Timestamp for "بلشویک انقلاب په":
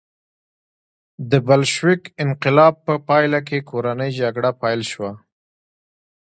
1.47-2.93